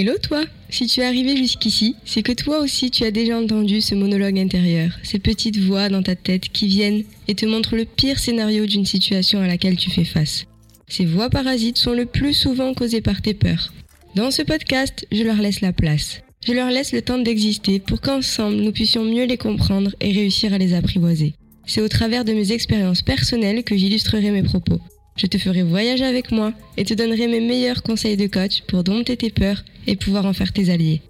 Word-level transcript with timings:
Hello 0.00 0.12
toi 0.16 0.44
Si 0.70 0.86
tu 0.86 1.00
es 1.00 1.04
arrivé 1.04 1.36
jusqu'ici, 1.36 1.96
c'est 2.04 2.22
que 2.22 2.30
toi 2.30 2.60
aussi 2.60 2.88
tu 2.88 3.02
as 3.02 3.10
déjà 3.10 3.36
entendu 3.36 3.80
ce 3.80 3.96
monologue 3.96 4.38
intérieur, 4.38 4.92
ces 5.02 5.18
petites 5.18 5.58
voix 5.58 5.88
dans 5.88 6.04
ta 6.04 6.14
tête 6.14 6.50
qui 6.50 6.68
viennent 6.68 7.02
et 7.26 7.34
te 7.34 7.46
montrent 7.46 7.74
le 7.74 7.84
pire 7.84 8.20
scénario 8.20 8.64
d'une 8.66 8.86
situation 8.86 9.40
à 9.40 9.48
laquelle 9.48 9.76
tu 9.76 9.90
fais 9.90 10.04
face. 10.04 10.44
Ces 10.86 11.04
voix 11.04 11.30
parasites 11.30 11.78
sont 11.78 11.94
le 11.94 12.06
plus 12.06 12.32
souvent 12.32 12.74
causées 12.74 13.00
par 13.00 13.20
tes 13.22 13.34
peurs. 13.34 13.72
Dans 14.14 14.30
ce 14.30 14.42
podcast, 14.42 15.04
je 15.10 15.24
leur 15.24 15.38
laisse 15.38 15.62
la 15.62 15.72
place. 15.72 16.20
Je 16.46 16.52
leur 16.52 16.70
laisse 16.70 16.92
le 16.92 17.02
temps 17.02 17.18
d'exister 17.18 17.80
pour 17.80 18.00
qu'ensemble 18.00 18.58
nous 18.58 18.70
puissions 18.70 19.02
mieux 19.02 19.24
les 19.24 19.36
comprendre 19.36 19.96
et 20.00 20.12
réussir 20.12 20.54
à 20.54 20.58
les 20.58 20.74
apprivoiser. 20.74 21.34
C'est 21.66 21.82
au 21.82 21.88
travers 21.88 22.24
de 22.24 22.34
mes 22.34 22.52
expériences 22.52 23.02
personnelles 23.02 23.64
que 23.64 23.76
j'illustrerai 23.76 24.30
mes 24.30 24.44
propos. 24.44 24.78
Je 25.18 25.26
te 25.26 25.36
ferai 25.36 25.64
voyager 25.64 26.04
avec 26.04 26.30
moi 26.30 26.52
et 26.76 26.84
te 26.84 26.94
donnerai 26.94 27.26
mes 27.26 27.40
meilleurs 27.40 27.82
conseils 27.82 28.16
de 28.16 28.28
coach 28.28 28.62
pour 28.68 28.84
dompter 28.84 29.16
tes 29.16 29.30
peurs 29.30 29.64
et 29.88 29.96
pouvoir 29.96 30.24
en 30.26 30.32
faire 30.32 30.52
tes 30.52 30.70
alliés. 30.70 31.02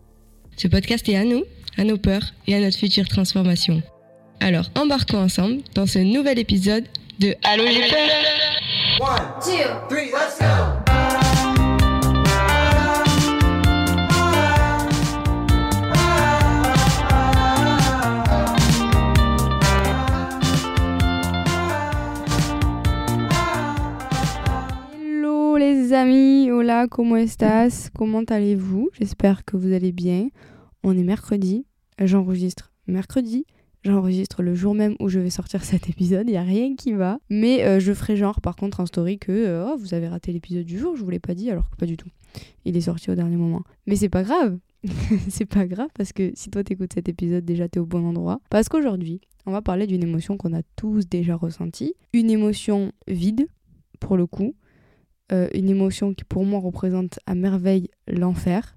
Ce 0.56 0.66
podcast 0.66 1.06
est 1.08 1.16
à 1.16 1.24
nous, 1.24 1.44
à 1.76 1.84
nos 1.84 1.98
peurs 1.98 2.32
et 2.46 2.54
à 2.54 2.60
notre 2.60 2.78
future 2.78 3.06
transformation. 3.06 3.82
Alors 4.40 4.70
embarquons 4.74 5.18
ensemble 5.18 5.58
dans 5.74 5.86
ce 5.86 5.98
nouvel 5.98 6.38
épisode 6.38 6.84
de 7.18 7.34
Allô 7.44 7.64
j'ai 7.66 7.88
peur 7.88 8.08
One, 9.00 9.18
two, 9.44 9.88
three, 9.88 10.10
let's 10.10 10.38
go! 10.40 10.77
Comment 26.86 27.16
estás? 27.16 27.90
Comment 27.94 28.22
allez-vous? 28.28 28.90
J'espère 28.92 29.44
que 29.44 29.56
vous 29.56 29.72
allez 29.72 29.90
bien. 29.90 30.28
On 30.84 30.96
est 30.96 31.02
mercredi, 31.02 31.66
j'enregistre 32.00 32.72
mercredi, 32.86 33.44
j'enregistre 33.84 34.42
le 34.42 34.54
jour 34.54 34.74
même 34.74 34.94
où 35.00 35.08
je 35.08 35.18
vais 35.18 35.30
sortir 35.30 35.64
cet 35.64 35.88
épisode, 35.90 36.28
il 36.28 36.32
n'y 36.32 36.38
a 36.38 36.42
rien 36.42 36.76
qui 36.76 36.92
va. 36.92 37.18
Mais 37.30 37.64
euh, 37.64 37.80
je 37.80 37.92
ferai 37.92 38.16
genre 38.16 38.40
par 38.40 38.54
contre 38.54 38.80
en 38.80 38.86
story 38.86 39.18
que 39.18 39.32
euh, 39.32 39.72
oh, 39.72 39.76
vous 39.76 39.94
avez 39.94 40.06
raté 40.06 40.32
l'épisode 40.32 40.64
du 40.64 40.78
jour, 40.78 40.96
je 40.96 41.02
vous 41.02 41.10
l'ai 41.10 41.18
pas 41.18 41.34
dit 41.34 41.50
alors 41.50 41.68
que 41.70 41.76
pas 41.76 41.86
du 41.86 41.96
tout. 41.96 42.08
Il 42.64 42.76
est 42.76 42.82
sorti 42.82 43.10
au 43.10 43.14
dernier 43.16 43.36
moment. 43.36 43.62
Mais 43.86 43.96
c'est 43.96 44.08
pas 44.08 44.22
grave, 44.22 44.58
c'est 45.28 45.46
pas 45.46 45.66
grave 45.66 45.88
parce 45.94 46.12
que 46.12 46.30
si 46.34 46.50
toi 46.50 46.62
t'écoutes 46.62 46.92
cet 46.92 47.08
épisode 47.08 47.44
déjà 47.44 47.68
t'es 47.68 47.80
au 47.80 47.86
bon 47.86 48.06
endroit. 48.06 48.40
Parce 48.50 48.68
qu'aujourd'hui 48.68 49.20
on 49.46 49.50
va 49.50 49.62
parler 49.62 49.86
d'une 49.86 50.02
émotion 50.02 50.36
qu'on 50.36 50.52
a 50.52 50.62
tous 50.76 51.08
déjà 51.08 51.34
ressentie, 51.34 51.94
une 52.12 52.30
émotion 52.30 52.92
vide 53.08 53.48
pour 53.98 54.16
le 54.16 54.26
coup, 54.26 54.54
euh, 55.32 55.48
une 55.54 55.68
émotion 55.68 56.14
qui 56.14 56.24
pour 56.24 56.44
moi 56.44 56.60
représente 56.60 57.18
à 57.26 57.34
merveille 57.34 57.90
l'enfer, 58.06 58.76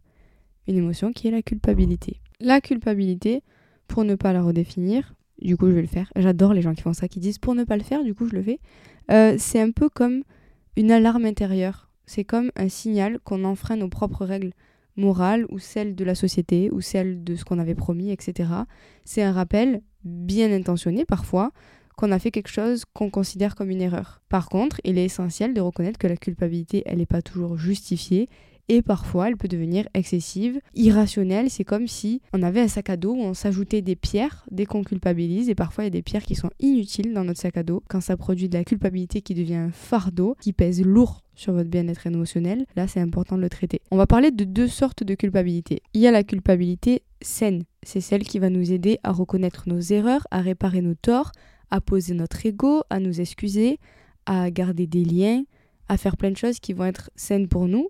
une 0.68 0.78
émotion 0.78 1.12
qui 1.14 1.28
est 1.28 1.32
la 1.32 1.42
culpabilité. 1.42 2.20
La 2.40 2.62
culpabilité, 2.62 3.44
pour 3.88 4.04
ne 4.04 4.16
pas 4.16 4.34
la 4.34 4.42
redéfinir, 4.42 5.14
du 5.42 5.58
coup 5.58 5.68
je 5.68 5.74
vais 5.74 5.82
le 5.82 5.88
faire, 5.88 6.12
j'adore 6.16 6.54
les 6.54 6.62
gens 6.62 6.74
qui 6.74 6.82
font 6.82 6.94
ça, 6.94 7.08
qui 7.08 7.20
disent 7.20 7.40
pour 7.40 7.56
ne 7.56 7.64
pas 7.64 7.78
le 7.78 7.84
faire, 7.84 8.04
du 8.04 8.14
coup 8.14 8.28
je 8.28 8.36
le 8.36 8.44
fais, 8.44 8.60
Euh, 9.10 9.36
c'est 9.38 9.60
un 9.60 9.72
peu 9.72 9.90
comme 9.90 10.24
une 10.78 10.92
alarme 10.92 11.26
intérieure, 11.26 11.90
c'est 12.06 12.24
comme 12.24 12.52
un 12.56 12.70
signal 12.70 13.20
qu'on 13.24 13.44
enfreint 13.44 13.76
nos 13.76 13.90
propres 13.90 14.26
règles 14.26 14.54
morales 14.96 15.46
ou 15.50 15.60
celles 15.60 15.96
de 15.96 16.04
la 16.06 16.16
société 16.16 16.70
ou 16.72 16.82
celles 16.82 17.24
de 17.24 17.36
ce 17.36 17.44
qu'on 17.44 17.60
avait 17.60 17.76
promis, 17.76 18.12
etc. 18.12 18.50
C'est 19.04 19.24
un 19.24 19.32
rappel 19.32 19.82
bien 20.04 20.52
intentionné 20.52 21.06
parfois 21.06 21.52
qu'on 22.02 22.12
a 22.12 22.18
fait 22.18 22.32
quelque 22.32 22.50
chose 22.50 22.84
qu'on 22.94 23.12
considère 23.12 23.54
comme 23.54 23.70
une 23.70 23.82
erreur. 23.82 24.22
Par 24.28 24.50
contre, 24.50 24.82
il 24.84 24.98
est 24.98 25.06
essentiel 25.06 25.54
de 25.54 25.62
reconnaître 25.62 26.00
que 26.00 26.08
la 26.08 26.18
culpabilité, 26.18 26.82
elle 26.88 26.98
n'est 26.98 27.06
pas 27.06 27.22
toujours 27.22 27.58
justifiée 27.58 28.28
et 28.70 28.82
parfois 28.82 29.28
elle 29.28 29.38
peut 29.38 29.48
devenir 29.48 29.88
excessive, 29.94 30.62
irrationnelle. 30.74 31.52
C'est 31.52 31.64
comme 31.64 31.88
si 31.88 32.22
on 32.34 32.42
avait 32.42 32.62
un 32.62 32.68
sac 32.68 32.90
à 32.90 32.98
dos 32.98 33.14
où 33.14 33.22
on 33.22 33.36
s'ajoutait 33.36 33.84
des 33.84 33.96
pierres 33.96 34.46
dès 34.50 34.66
qu'on 34.66 34.84
culpabilise 34.84 35.48
et 35.50 35.56
parfois 35.56 35.84
il 35.84 35.88
y 35.88 35.90
a 35.90 35.92
des 35.92 36.02
pierres 36.02 36.24
qui 36.24 36.34
sont 36.34 36.50
inutiles 36.60 37.14
dans 37.14 37.24
notre 37.24 37.40
sac 37.40 37.56
à 37.58 37.64
dos. 37.64 37.84
Quand 37.88 38.02
ça 38.02 38.18
produit 38.18 38.50
de 38.50 38.58
la 38.58 38.64
culpabilité 38.64 39.22
qui 39.22 39.36
devient 39.36 39.56
un 39.56 39.72
fardeau, 39.72 40.36
qui 40.42 40.54
pèse 40.54 40.82
lourd 40.84 41.22
sur 41.36 41.54
votre 41.54 41.70
bien-être 41.70 42.08
émotionnel, 42.08 42.66
là 42.76 42.88
c'est 42.88 43.00
important 43.00 43.36
de 43.36 43.42
le 43.42 43.50
traiter. 43.50 43.80
On 43.92 43.98
va 43.98 44.08
parler 44.08 44.32
de 44.32 44.44
deux 44.44 44.68
sortes 44.68 45.04
de 45.04 45.14
culpabilité. 45.14 45.84
Il 45.94 46.02
y 46.02 46.08
a 46.08 46.12
la 46.12 46.24
culpabilité 46.24 47.04
saine, 47.22 47.64
c'est 47.84 48.02
celle 48.02 48.24
qui 48.24 48.40
va 48.40 48.50
nous 48.50 48.72
aider 48.72 48.98
à 49.04 49.12
reconnaître 49.12 49.66
nos 49.68 49.80
erreurs, 49.80 50.26
à 50.32 50.42
réparer 50.42 50.82
nos 50.82 50.96
torts, 50.96 51.32
à 51.72 51.82
poser 51.82 52.14
notre 52.14 52.46
ego, 52.46 52.84
à 52.90 53.00
nous 53.00 53.22
excuser, 53.22 53.80
à 54.26 54.52
garder 54.52 54.88
des 54.88 55.04
liens, 55.04 55.44
à 55.88 55.98
faire 55.98 56.18
plein 56.18 56.32
de 56.32 56.38
choses 56.38 56.60
qui 56.60 56.74
vont 56.74 56.86
être 56.86 57.10
saines 57.16 57.48
pour 57.48 57.68
nous. 57.68 57.90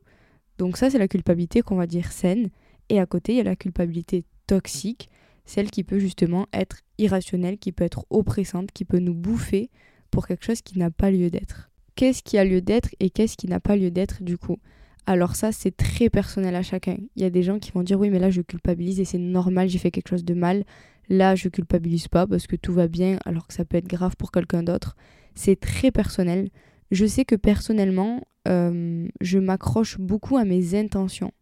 Donc 0.57 0.77
ça, 0.77 0.89
c'est 0.89 0.99
la 0.99 1.07
culpabilité 1.07 1.61
qu'on 1.61 1.75
va 1.75 1.87
dire 1.87 2.11
saine. 2.11 2.49
Et 2.89 2.99
à 2.99 3.05
côté, 3.05 3.33
il 3.33 3.37
y 3.37 3.41
a 3.41 3.43
la 3.43 3.55
culpabilité 3.55 4.23
toxique, 4.47 5.09
celle 5.45 5.71
qui 5.71 5.83
peut 5.83 5.99
justement 5.99 6.47
être 6.53 6.81
irrationnelle, 6.97 7.57
qui 7.57 7.71
peut 7.71 7.83
être 7.83 8.05
oppressante, 8.09 8.71
qui 8.71 8.85
peut 8.85 8.99
nous 8.99 9.13
bouffer 9.13 9.69
pour 10.11 10.27
quelque 10.27 10.45
chose 10.45 10.61
qui 10.61 10.77
n'a 10.77 10.91
pas 10.91 11.09
lieu 11.09 11.29
d'être. 11.29 11.69
Qu'est-ce 11.95 12.23
qui 12.23 12.37
a 12.37 12.45
lieu 12.45 12.61
d'être 12.61 12.89
et 12.99 13.09
qu'est-ce 13.09 13.37
qui 13.37 13.47
n'a 13.47 13.59
pas 13.59 13.75
lieu 13.75 13.91
d'être 13.91 14.23
du 14.23 14.37
coup? 14.37 14.57
Alors 15.05 15.35
ça, 15.35 15.51
c'est 15.51 15.75
très 15.75 16.09
personnel 16.09 16.55
à 16.55 16.61
chacun. 16.61 16.97
Il 17.15 17.21
y 17.21 17.25
a 17.25 17.29
des 17.29 17.43
gens 17.43 17.59
qui 17.59 17.71
vont 17.71 17.83
dire 17.83 17.99
oui, 17.99 18.09
mais 18.09 18.19
là, 18.19 18.29
je 18.29 18.41
culpabilise 18.41 18.99
et 18.99 19.05
c'est 19.05 19.17
normal, 19.17 19.67
j'ai 19.67 19.79
fait 19.79 19.91
quelque 19.91 20.09
chose 20.09 20.23
de 20.23 20.33
mal. 20.33 20.63
Là, 21.11 21.35
je 21.35 21.49
culpabilise 21.49 22.07
pas 22.07 22.25
parce 22.25 22.47
que 22.47 22.55
tout 22.55 22.71
va 22.71 22.87
bien, 22.87 23.19
alors 23.25 23.45
que 23.45 23.53
ça 23.53 23.65
peut 23.65 23.75
être 23.75 23.89
grave 23.89 24.15
pour 24.15 24.31
quelqu'un 24.31 24.63
d'autre. 24.63 24.95
C'est 25.35 25.59
très 25.59 25.91
personnel. 25.91 26.47
Je 26.89 27.05
sais 27.05 27.25
que 27.25 27.35
personnellement, 27.35 28.21
euh, 28.47 29.09
je 29.19 29.37
m'accroche 29.37 29.97
beaucoup 29.99 30.37
à 30.37 30.45
mes 30.45 30.73
intentions. 30.73 31.33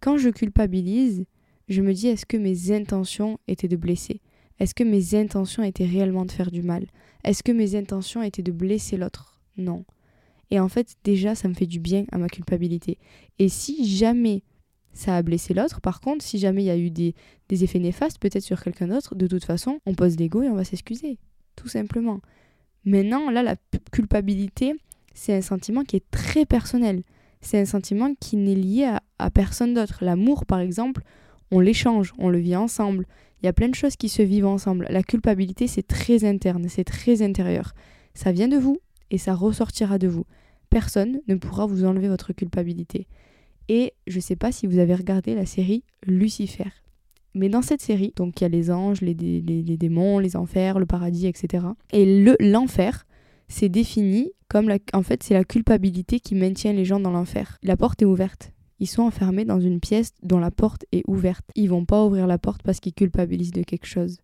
Quand 0.00 0.16
je 0.16 0.30
culpabilise, 0.30 1.26
je 1.68 1.82
me 1.82 1.92
dis 1.92 2.08
est-ce 2.08 2.24
que 2.24 2.38
mes 2.38 2.72
intentions 2.72 3.38
étaient 3.46 3.68
de 3.68 3.76
blesser? 3.76 4.22
Est-ce 4.58 4.74
que 4.74 4.84
mes 4.84 5.14
intentions 5.14 5.62
étaient 5.62 5.84
réellement 5.84 6.24
de 6.24 6.32
faire 6.32 6.50
du 6.50 6.62
mal? 6.62 6.86
Est-ce 7.24 7.42
que 7.42 7.52
mes 7.52 7.76
intentions 7.76 8.22
étaient 8.22 8.42
de 8.42 8.52
blesser 8.52 8.96
l'autre? 8.96 9.38
Non. 9.58 9.84
Et 10.50 10.58
en 10.60 10.70
fait, 10.70 10.96
déjà, 11.04 11.34
ça 11.34 11.46
me 11.48 11.54
fait 11.54 11.66
du 11.66 11.78
bien 11.78 12.06
à 12.10 12.16
ma 12.16 12.30
culpabilité. 12.30 12.96
Et 13.38 13.50
si 13.50 13.86
jamais 13.86 14.44
ça 14.94 15.16
a 15.16 15.22
blessé 15.22 15.54
l'autre, 15.54 15.80
par 15.80 16.00
contre, 16.00 16.24
si 16.24 16.38
jamais 16.38 16.62
il 16.62 16.66
y 16.66 16.70
a 16.70 16.78
eu 16.78 16.90
des, 16.90 17.14
effets 17.50 17.80
néfastes, 17.80 18.18
peut-être 18.18 18.44
sur 18.44 18.62
quelqu'un 18.62 18.86
d'autre, 18.86 19.16
de 19.16 19.26
toute 19.26 19.44
façon, 19.44 19.80
on 19.86 19.94
pose 19.94 20.16
l'ego 20.16 20.42
et 20.42 20.48
on 20.48 20.54
va 20.54 20.64
s'excuser. 20.64 21.18
Tout 21.56 21.68
simplement. 21.68 22.20
Maintenant, 22.84 23.30
là, 23.30 23.42
la 23.42 23.56
culpabilité, 23.92 24.74
c'est 25.12 25.34
un 25.34 25.40
sentiment 25.40 25.82
qui 25.82 25.96
est 25.96 26.10
très 26.10 26.46
personnel. 26.46 27.02
C'est 27.40 27.60
un 27.60 27.64
sentiment 27.64 28.14
qui 28.18 28.36
n'est 28.36 28.54
lié 28.54 28.84
à, 28.84 29.02
à 29.18 29.30
personne 29.30 29.74
d'autre. 29.74 29.98
L'amour, 30.00 30.46
par 30.46 30.60
exemple, 30.60 31.02
on 31.50 31.60
l'échange, 31.60 32.12
on 32.18 32.28
le 32.28 32.38
vit 32.38 32.56
ensemble. 32.56 33.06
Il 33.42 33.46
y 33.46 33.48
a 33.48 33.52
plein 33.52 33.68
de 33.68 33.74
choses 33.74 33.96
qui 33.96 34.08
se 34.08 34.22
vivent 34.22 34.46
ensemble. 34.46 34.86
La 34.90 35.02
culpabilité, 35.02 35.66
c'est 35.66 35.86
très 35.86 36.24
interne, 36.24 36.68
c'est 36.68 36.84
très 36.84 37.20
intérieur. 37.20 37.74
Ça 38.14 38.32
vient 38.32 38.48
de 38.48 38.56
vous 38.56 38.78
et 39.10 39.18
ça 39.18 39.34
ressortira 39.34 39.98
de 39.98 40.08
vous. 40.08 40.24
Personne 40.70 41.20
ne 41.28 41.34
pourra 41.34 41.66
vous 41.66 41.84
enlever 41.84 42.08
votre 42.08 42.32
culpabilité. 42.32 43.06
Et 43.68 43.94
je 44.06 44.16
ne 44.16 44.20
sais 44.22 44.36
pas 44.36 44.52
si 44.52 44.66
vous 44.66 44.78
avez 44.78 44.94
regardé 44.94 45.34
la 45.34 45.46
série 45.46 45.84
Lucifer. 46.06 46.70
Mais 47.34 47.48
dans 47.48 47.62
cette 47.62 47.80
série, 47.82 48.12
donc 48.14 48.40
il 48.40 48.44
y 48.44 48.46
a 48.46 48.48
les 48.48 48.70
anges, 48.70 49.00
les, 49.00 49.14
dé- 49.14 49.40
les- 49.40 49.62
les 49.62 49.76
démons, 49.76 50.18
les 50.18 50.36
enfers, 50.36 50.78
le 50.78 50.86
paradis, 50.86 51.26
etc. 51.26 51.64
Et 51.92 52.22
le 52.22 52.36
l'enfer, 52.40 53.06
c'est 53.48 53.68
défini 53.68 54.30
comme 54.48 54.68
la, 54.68 54.78
en 54.92 55.02
fait 55.02 55.22
c'est 55.22 55.34
la 55.34 55.44
culpabilité 55.44 56.20
qui 56.20 56.34
maintient 56.36 56.72
les 56.72 56.84
gens 56.84 57.00
dans 57.00 57.10
l'enfer. 57.10 57.58
La 57.62 57.76
porte 57.76 58.02
est 58.02 58.06
ouverte. 58.06 58.52
Ils 58.78 58.86
sont 58.86 59.02
enfermés 59.02 59.44
dans 59.44 59.60
une 59.60 59.80
pièce 59.80 60.12
dont 60.22 60.38
la 60.38 60.50
porte 60.50 60.84
est 60.92 61.02
ouverte. 61.08 61.44
Ils 61.56 61.68
vont 61.70 61.84
pas 61.84 62.04
ouvrir 62.04 62.26
la 62.26 62.38
porte 62.38 62.62
parce 62.62 62.80
qu'ils 62.80 62.92
culpabilisent 62.94 63.52
de 63.52 63.62
quelque 63.62 63.86
chose. 63.86 64.18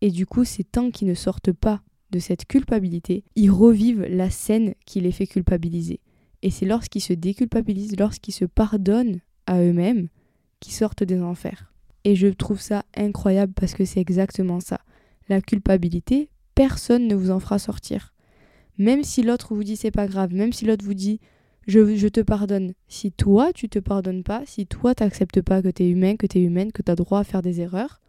Et 0.00 0.10
du 0.10 0.24
coup, 0.26 0.44
c'est 0.44 0.64
tant 0.64 0.90
qu'ils 0.90 1.08
ne 1.08 1.14
sortent 1.14 1.52
pas 1.52 1.82
de 2.10 2.18
cette 2.20 2.46
culpabilité, 2.46 3.24
ils 3.34 3.50
revivent 3.50 4.06
la 4.08 4.30
scène 4.30 4.74
qui 4.86 5.00
les 5.00 5.10
fait 5.10 5.26
culpabiliser. 5.26 5.98
Et 6.44 6.50
c'est 6.50 6.66
lorsqu'ils 6.66 7.00
se 7.00 7.14
déculpabilisent, 7.14 7.96
lorsqu'ils 7.98 8.34
se 8.34 8.44
pardonnent 8.44 9.20
à 9.46 9.62
eux-mêmes, 9.62 10.08
qu'ils 10.60 10.74
sortent 10.74 11.02
des 11.02 11.22
enfers. 11.22 11.72
Et 12.04 12.16
je 12.16 12.26
trouve 12.26 12.60
ça 12.60 12.84
incroyable 12.94 13.54
parce 13.54 13.72
que 13.72 13.86
c'est 13.86 14.00
exactement 14.00 14.60
ça. 14.60 14.80
La 15.30 15.40
culpabilité, 15.40 16.28
personne 16.54 17.08
ne 17.08 17.14
vous 17.14 17.30
en 17.30 17.40
fera 17.40 17.58
sortir. 17.58 18.12
Même 18.76 19.04
si 19.04 19.22
l'autre 19.22 19.54
vous 19.54 19.64
dit 19.64 19.76
c'est 19.76 19.90
pas 19.90 20.06
grave, 20.06 20.34
même 20.34 20.52
si 20.52 20.66
l'autre 20.66 20.84
vous 20.84 20.92
dit 20.92 21.18
je, 21.66 22.08
te 22.08 22.20
pardonne. 22.20 22.74
Si 22.88 23.10
toi 23.10 23.54
tu 23.54 23.70
te 23.70 23.78
pardonnes 23.78 24.22
pas, 24.22 24.42
si 24.44 24.66
toi 24.66 24.94
t'acceptes 24.94 25.40
pas 25.40 25.62
que 25.62 25.68
t'es 25.68 25.88
humain, 25.88 26.16
que 26.16 26.26
t'es 26.26 26.42
humaine, 26.42 26.72
que 26.72 26.82
t'as 26.82 26.94
droit 26.94 27.20
à 27.20 27.24
faire 27.24 27.40
des 27.40 27.62
erreurs, 27.62 28.02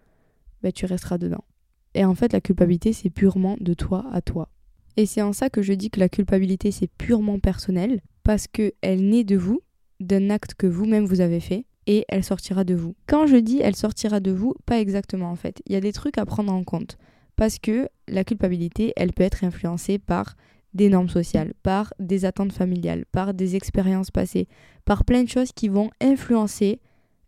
ben 0.62 0.74
tu 0.74 0.86
resteras 0.86 1.18
dedans. 1.18 1.46
Et 1.94 2.04
en 2.04 2.16
fait 2.16 2.34
la 2.34 2.42
culpabilité 2.42 2.92
c'est 2.92 3.10
purement 3.10 3.56
de 3.62 3.74
toi 3.74 4.06
à 4.12 4.20
toi. 4.20 4.50
Et 4.98 5.06
c'est 5.06 5.22
en 5.22 5.32
ça 5.32 5.50
que 5.50 5.62
je 5.62 5.72
dis 5.72 5.90
que 5.90 6.02
la 6.02 6.10
culpabilité 6.10 6.72
c'est 6.72 6.92
purement 6.98 7.40
personnel 7.40 8.02
parce 8.26 8.48
que 8.48 8.74
elle 8.82 9.08
naît 9.08 9.24
de 9.24 9.38
vous, 9.38 9.62
d'un 10.02 10.30
acte 10.30 10.56
que 10.56 10.68
vous-même 10.68 11.06
vous 11.06 11.22
avez 11.22 11.40
fait 11.40 11.66
et 11.88 12.04
elle 12.10 12.24
sortira 12.24 12.66
de 12.66 12.74
vous. 12.74 12.96
Quand 13.08 13.28
je 13.28 13.38
dis 13.38 13.60
elle 13.62 13.76
sortira 13.76 14.20
de 14.20 14.32
vous, 14.32 14.56
pas 14.66 14.80
exactement 14.82 15.30
en 15.30 15.36
fait. 15.36 15.62
Il 15.68 15.74
y 15.74 15.78
a 15.78 15.82
des 15.82 15.94
trucs 15.94 16.18
à 16.18 16.26
prendre 16.26 16.52
en 16.52 16.64
compte 16.64 16.98
parce 17.36 17.60
que 17.60 17.88
la 18.08 18.24
culpabilité, 18.24 18.94
elle 18.96 19.14
peut 19.14 19.24
être 19.24 19.44
influencée 19.44 20.00
par 20.00 20.36
des 20.74 20.90
normes 20.90 21.08
sociales, 21.08 21.54
par 21.64 21.94
des 22.00 22.26
attentes 22.26 22.52
familiales, 22.52 23.06
par 23.12 23.34
des 23.34 23.56
expériences 23.56 24.12
passées, 24.12 24.48
par 24.86 25.06
plein 25.06 25.24
de 25.24 25.30
choses 25.30 25.52
qui 25.54 25.70
vont 25.70 25.92
influencer 26.02 26.80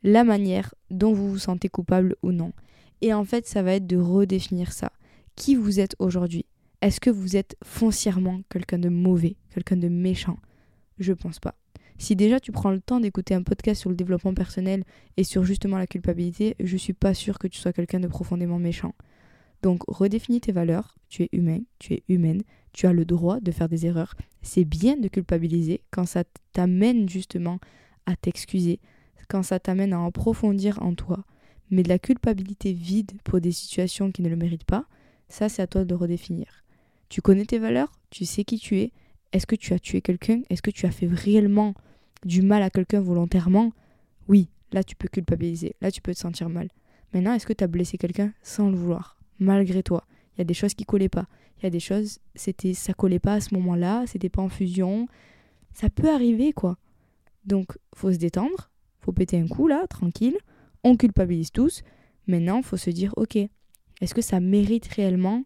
la 0.03 0.23
manière 0.23 0.73
dont 0.89 1.13
vous 1.13 1.29
vous 1.29 1.37
sentez 1.37 1.69
coupable 1.69 2.15
ou 2.23 2.31
non. 2.31 2.53
Et 3.01 3.13
en 3.13 3.23
fait, 3.23 3.45
ça 3.45 3.61
va 3.61 3.73
être 3.73 3.87
de 3.87 3.97
redéfinir 3.97 4.73
ça. 4.73 4.91
Qui 5.35 5.55
vous 5.55 5.79
êtes 5.79 5.95
aujourd'hui? 5.99 6.45
Est-ce 6.81 6.99
que 6.99 7.11
vous 7.11 7.37
êtes 7.37 7.55
foncièrement 7.63 8.41
quelqu'un 8.49 8.79
de 8.79 8.89
mauvais, 8.89 9.35
quelqu'un 9.53 9.77
de 9.77 9.89
méchant? 9.89 10.37
Je 10.99 11.13
pense 11.13 11.39
pas. 11.39 11.55
Si 11.97 12.15
déjà 12.15 12.39
tu 12.39 12.51
prends 12.51 12.71
le 12.71 12.79
temps 12.79 12.99
d'écouter 12.99 13.33
un 13.33 13.41
podcast 13.41 13.81
sur 13.81 13.89
le 13.89 13.95
développement 13.95 14.33
personnel 14.33 14.83
et 15.17 15.23
sur 15.23 15.43
justement 15.43 15.77
la 15.77 15.87
culpabilité, 15.87 16.55
je 16.59 16.77
suis 16.77 16.93
pas 16.93 17.13
sûre 17.13 17.39
que 17.39 17.47
tu 17.47 17.59
sois 17.59 17.73
quelqu'un 17.73 17.99
de 17.99 18.07
profondément 18.07 18.59
méchant. 18.59 18.93
Donc 19.63 19.81
redéfinis 19.87 20.41
tes 20.41 20.51
valeurs, 20.51 20.95
tu 21.09 21.23
es 21.23 21.29
humain, 21.31 21.59
tu 21.79 21.93
es 21.93 22.03
humaine, 22.07 22.43
tu 22.73 22.85
as 22.85 22.93
le 22.93 23.05
droit 23.05 23.39
de 23.39 23.51
faire 23.51 23.69
des 23.69 23.87
erreurs. 23.87 24.13
C'est 24.43 24.65
bien 24.65 24.97
de 24.97 25.07
culpabiliser 25.07 25.81
quand 25.89 26.05
ça 26.05 26.23
t'amène 26.53 27.09
justement 27.09 27.59
à 28.05 28.15
t'excuser, 28.15 28.79
quand 29.27 29.41
ça 29.41 29.59
t'amène 29.59 29.93
à 29.93 30.05
approfondir 30.05 30.81
en 30.83 30.93
toi. 30.93 31.25
Mais 31.71 31.83
de 31.83 31.89
la 31.89 31.99
culpabilité 31.99 32.71
vide 32.73 33.13
pour 33.23 33.41
des 33.41 33.51
situations 33.51 34.11
qui 34.11 34.21
ne 34.21 34.29
le 34.29 34.35
méritent 34.35 34.63
pas, 34.63 34.85
ça 35.27 35.49
c'est 35.49 35.63
à 35.63 35.67
toi 35.67 35.83
de 35.83 35.95
redéfinir. 35.95 36.63
Tu 37.09 37.21
connais 37.21 37.45
tes 37.45 37.57
valeurs, 37.57 37.91
tu 38.09 38.25
sais 38.25 38.43
qui 38.43 38.59
tu 38.59 38.79
es. 38.79 38.91
Est-ce 39.33 39.45
que 39.45 39.55
tu 39.55 39.73
as 39.73 39.79
tué 39.79 40.01
quelqu'un? 40.01 40.41
Est-ce 40.49 40.61
que 40.61 40.71
tu 40.71 40.85
as 40.85 40.91
fait 40.91 41.07
réellement 41.07 41.73
du 42.25 42.41
mal 42.41 42.61
à 42.63 42.69
quelqu'un 42.69 43.01
volontairement? 43.01 43.71
Oui, 44.27 44.49
là 44.71 44.83
tu 44.83 44.95
peux 44.95 45.07
culpabiliser, 45.07 45.75
là 45.81 45.91
tu 45.91 46.01
peux 46.01 46.13
te 46.13 46.19
sentir 46.19 46.49
mal. 46.49 46.69
Maintenant, 47.13 47.33
est-ce 47.33 47.45
que 47.45 47.53
tu 47.53 47.63
as 47.63 47.67
blessé 47.67 47.97
quelqu'un 47.97 48.33
sans 48.41 48.69
le 48.69 48.75
vouloir, 48.75 49.17
malgré 49.39 49.83
toi 49.83 50.03
Il 50.35 50.39
y 50.39 50.41
a 50.41 50.45
des 50.45 50.53
choses 50.53 50.73
qui 50.73 50.85
collaient 50.85 51.09
pas. 51.09 51.27
Il 51.59 51.63
y 51.63 51.67
a 51.67 51.69
des 51.69 51.79
choses, 51.79 52.19
c'était 52.35 52.73
ça 52.73 52.93
collait 52.93 53.19
pas 53.19 53.33
à 53.33 53.41
ce 53.41 53.53
moment-là, 53.55 54.05
c'était 54.07 54.29
pas 54.29 54.41
en 54.41 54.49
fusion. 54.49 55.07
Ça 55.73 55.89
peut 55.89 56.09
arriver 56.09 56.53
quoi. 56.53 56.77
Donc, 57.45 57.77
faut 57.95 58.11
se 58.11 58.17
détendre, 58.17 58.69
faut 58.99 59.13
péter 59.13 59.39
un 59.39 59.47
coup 59.47 59.67
là, 59.67 59.87
tranquille. 59.87 60.37
On 60.83 60.95
culpabilise 60.97 61.51
tous. 61.51 61.83
Maintenant, 62.27 62.61
faut 62.61 62.77
se 62.77 62.89
dire 62.89 63.13
OK, 63.17 63.37
est-ce 64.01 64.13
que 64.13 64.21
ça 64.21 64.39
mérite 64.39 64.87
réellement 64.87 65.43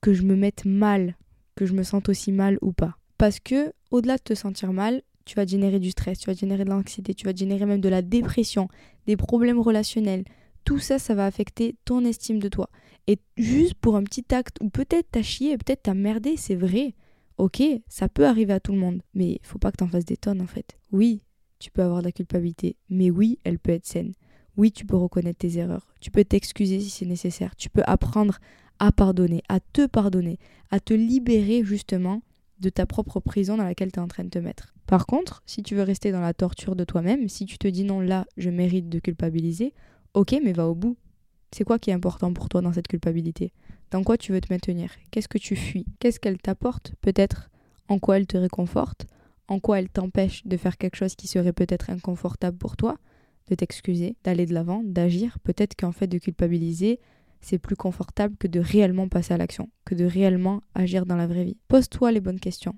que 0.00 0.14
je 0.14 0.22
me 0.22 0.36
mette 0.36 0.64
mal, 0.64 1.16
que 1.56 1.66
je 1.66 1.74
me 1.74 1.82
sente 1.82 2.08
aussi 2.08 2.32
mal 2.32 2.56
ou 2.62 2.72
pas? 2.72 2.99
Parce 3.20 3.38
que 3.38 3.74
au-delà 3.90 4.16
de 4.16 4.22
te 4.22 4.34
sentir 4.34 4.72
mal, 4.72 5.02
tu 5.26 5.34
vas 5.34 5.44
générer 5.44 5.78
du 5.78 5.90
stress, 5.90 6.20
tu 6.20 6.30
vas 6.30 6.32
générer 6.32 6.64
de 6.64 6.70
l'anxiété, 6.70 7.12
tu 7.12 7.26
vas 7.26 7.34
générer 7.34 7.66
même 7.66 7.82
de 7.82 7.88
la 7.90 8.00
dépression, 8.00 8.68
des 9.06 9.18
problèmes 9.18 9.60
relationnels. 9.60 10.24
Tout 10.64 10.78
ça, 10.78 10.98
ça 10.98 11.14
va 11.14 11.26
affecter 11.26 11.76
ton 11.84 12.02
estime 12.06 12.38
de 12.38 12.48
toi. 12.48 12.70
Et 13.06 13.18
juste 13.36 13.74
pour 13.74 13.96
un 13.96 14.04
petit 14.04 14.24
acte, 14.34 14.56
ou 14.62 14.70
peut-être 14.70 15.08
t'as 15.10 15.20
chié, 15.20 15.58
peut-être 15.58 15.82
t'as 15.82 15.92
merdé, 15.92 16.38
c'est 16.38 16.54
vrai. 16.54 16.94
Ok, 17.36 17.62
ça 17.88 18.08
peut 18.08 18.24
arriver 18.24 18.54
à 18.54 18.60
tout 18.60 18.72
le 18.72 18.78
monde. 18.78 19.02
Mais 19.12 19.38
faut 19.42 19.58
pas 19.58 19.70
que 19.70 19.76
t'en 19.76 19.88
fasses 19.88 20.06
des 20.06 20.16
tonnes 20.16 20.40
en 20.40 20.46
fait. 20.46 20.78
Oui, 20.90 21.20
tu 21.58 21.70
peux 21.70 21.82
avoir 21.82 22.00
de 22.00 22.06
la 22.06 22.12
culpabilité, 22.12 22.76
mais 22.88 23.10
oui, 23.10 23.38
elle 23.44 23.58
peut 23.58 23.72
être 23.72 23.84
saine. 23.84 24.14
Oui, 24.56 24.72
tu 24.72 24.86
peux 24.86 24.96
reconnaître 24.96 25.40
tes 25.40 25.58
erreurs. 25.58 25.86
Tu 26.00 26.10
peux 26.10 26.24
t'excuser 26.24 26.80
si 26.80 26.88
c'est 26.88 27.04
nécessaire. 27.04 27.54
Tu 27.56 27.68
peux 27.68 27.82
apprendre 27.84 28.38
à 28.78 28.92
pardonner, 28.92 29.42
à 29.50 29.60
te 29.60 29.84
pardonner, 29.84 30.38
à 30.70 30.80
te 30.80 30.94
libérer 30.94 31.62
justement 31.64 32.22
de 32.60 32.68
ta 32.68 32.86
propre 32.86 33.20
prison 33.20 33.56
dans 33.56 33.64
laquelle 33.64 33.90
tu 33.92 33.98
es 33.98 34.02
en 34.02 34.08
train 34.08 34.24
de 34.24 34.28
te 34.28 34.38
mettre. 34.38 34.74
Par 34.86 35.06
contre, 35.06 35.42
si 35.46 35.62
tu 35.62 35.74
veux 35.74 35.82
rester 35.82 36.12
dans 36.12 36.20
la 36.20 36.34
torture 36.34 36.76
de 36.76 36.84
toi-même, 36.84 37.28
si 37.28 37.46
tu 37.46 37.58
te 37.58 37.68
dis 37.68 37.84
non, 37.84 38.00
là, 38.00 38.26
je 38.36 38.50
mérite 38.50 38.88
de 38.88 38.98
culpabiliser, 38.98 39.72
ok, 40.14 40.36
mais 40.42 40.52
va 40.52 40.68
au 40.68 40.74
bout. 40.74 40.96
C'est 41.52 41.64
quoi 41.64 41.78
qui 41.78 41.90
est 41.90 41.94
important 41.94 42.32
pour 42.32 42.48
toi 42.48 42.60
dans 42.60 42.72
cette 42.72 42.88
culpabilité? 42.88 43.52
Dans 43.90 44.04
quoi 44.04 44.16
tu 44.16 44.32
veux 44.32 44.40
te 44.40 44.52
maintenir? 44.52 44.92
Qu'est-ce 45.10 45.28
que 45.28 45.38
tu 45.38 45.56
fuis? 45.56 45.86
Qu'est-ce 45.98 46.20
qu'elle 46.20 46.38
t'apporte? 46.38 46.92
Peut-être 47.00 47.50
en 47.88 47.98
quoi 47.98 48.18
elle 48.18 48.26
te 48.26 48.36
réconforte? 48.36 49.06
En 49.48 49.58
quoi 49.58 49.80
elle 49.80 49.88
t'empêche 49.88 50.46
de 50.46 50.56
faire 50.56 50.78
quelque 50.78 50.96
chose 50.96 51.16
qui 51.16 51.26
serait 51.26 51.52
peut-être 51.52 51.90
inconfortable 51.90 52.56
pour 52.56 52.76
toi? 52.76 52.98
De 53.48 53.56
t'excuser, 53.56 54.16
d'aller 54.22 54.46
de 54.46 54.54
l'avant, 54.54 54.82
d'agir 54.84 55.40
Peut-être 55.40 55.74
qu'en 55.74 55.90
fait 55.90 56.06
de 56.06 56.18
culpabiliser, 56.18 57.00
c'est 57.40 57.58
plus 57.58 57.76
confortable 57.76 58.36
que 58.36 58.46
de 58.46 58.60
réellement 58.60 59.08
passer 59.08 59.34
à 59.34 59.36
l'action, 59.36 59.68
que 59.84 59.94
de 59.94 60.04
réellement 60.04 60.62
agir 60.74 61.06
dans 61.06 61.16
la 61.16 61.26
vraie 61.26 61.44
vie. 61.44 61.56
Pose-toi 61.68 62.12
les 62.12 62.20
bonnes 62.20 62.40
questions. 62.40 62.76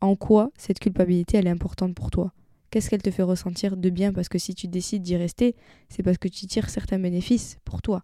En 0.00 0.16
quoi 0.16 0.50
cette 0.56 0.78
culpabilité 0.78 1.38
elle 1.38 1.46
est 1.46 1.50
importante 1.50 1.94
pour 1.94 2.10
toi? 2.10 2.32
Qu'est-ce 2.70 2.90
qu'elle 2.90 3.02
te 3.02 3.10
fait 3.10 3.22
ressentir 3.22 3.76
de 3.76 3.90
bien? 3.90 4.12
Parce 4.12 4.28
que 4.28 4.38
si 4.38 4.54
tu 4.54 4.66
décides 4.66 5.02
d'y 5.02 5.16
rester, 5.16 5.54
c'est 5.88 6.02
parce 6.02 6.18
que 6.18 6.28
tu 6.28 6.46
tires 6.46 6.68
certains 6.68 6.98
bénéfices 6.98 7.58
pour 7.64 7.80
toi. 7.82 8.02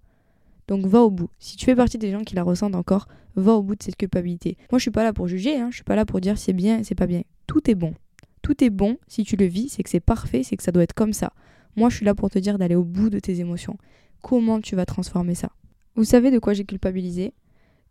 Donc 0.69 0.87
va 0.87 1.00
au 1.02 1.11
bout. 1.11 1.29
Si 1.41 1.56
tu 1.56 1.64
fais 1.64 1.75
partie 1.75 1.99
des 1.99 2.12
gens 2.12 2.23
qui 2.23 2.37
la 2.37 2.44
ressentent 2.44 2.76
encore, 2.76 3.08
va 3.35 3.52
au 3.52 3.62
bout 3.62 3.75
de 3.75 3.82
cette 3.82 3.97
culpabilité. 3.97 4.56
Moi 4.70 4.79
je 4.79 4.82
suis 4.82 4.91
pas 4.93 5.02
là 5.02 5.12
pour 5.12 5.26
juger, 5.26 5.58
hein. 5.58 5.69
je 5.70 5.76
suis 5.76 5.85
pas 5.85 5.97
là 5.97 6.06
pour 6.06 6.20
dire 6.20 6.38
c'est 6.38 6.52
bien, 6.52 6.85
c'est 6.85 6.94
pas 6.94 7.08
bien. 7.08 7.23
Tout 7.49 7.69
est 7.69 7.75
bon. 7.75 7.94
Tout 8.43 8.62
est 8.62 8.70
bon 8.70 8.97
si 9.08 9.25
tu 9.25 9.37
le 9.37 9.47
vis, 9.47 9.70
c'est 9.70 9.82
que 9.82 9.91
c'est 9.91 10.00
parfait, 10.00 10.43
c'est 10.44 10.56
que 10.56 10.62
ça 10.62 10.73
doit 10.73 10.85
être 10.85 10.94
comme 10.94 11.12
ça. 11.12 11.32
Moi 11.76 11.91
je 11.91 11.97
suis 11.97 12.06
là 12.06 12.14
pour 12.14 12.31
te 12.31 12.38
dire 12.38 12.56
d'aller 12.56 12.76
au 12.76 12.85
bout 12.85 13.11
de 13.11 13.19
tes 13.19 13.41
émotions. 13.41 13.76
Comment 14.23 14.61
tu 14.61 14.76
vas 14.76 14.87
transformer 14.87 15.35
ça? 15.35 15.50
Vous 15.96 16.04
savez 16.04 16.31
de 16.31 16.38
quoi 16.38 16.52
j'ai 16.52 16.64
culpabilisé? 16.64 17.34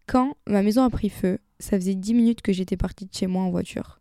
Quand 0.07 0.35
ma 0.47 0.63
maison 0.63 0.83
a 0.83 0.89
pris 0.89 1.09
feu, 1.09 1.39
ça 1.59 1.77
faisait 1.77 1.95
10 1.95 2.13
minutes 2.13 2.41
que 2.41 2.53
j'étais 2.53 2.77
partie 2.77 3.05
de 3.05 3.13
chez 3.13 3.27
moi 3.27 3.43
en 3.43 3.51
voiture. 3.51 3.99